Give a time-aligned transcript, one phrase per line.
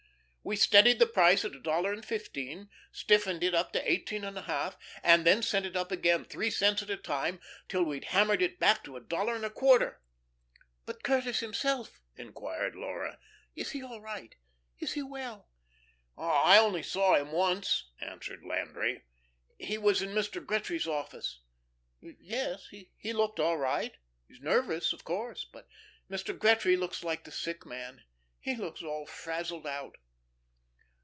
[0.43, 4.35] We steadied the price at a dollar and fifteen, stiffened it up to eighteen and
[4.35, 7.39] a half, and then sent it up again, three cents at a time,
[7.69, 10.01] till we'd hammered it back to a dollar and a quarter."
[10.87, 13.19] "But Curtis himself," inquired Laura,
[13.55, 14.35] "is he all right,
[14.79, 15.47] is he well?"
[16.17, 19.03] "I only saw him once," answered Landry.
[19.59, 20.43] "He was in Mr.
[20.43, 21.41] Gretry's office.
[22.01, 23.95] Yes, he looked all right.
[24.27, 25.45] He's nervous, of course.
[25.45, 25.67] But
[26.09, 26.35] Mr.
[26.35, 28.05] Gretry looks like the sick man.
[28.39, 29.97] He looks all frazzled out."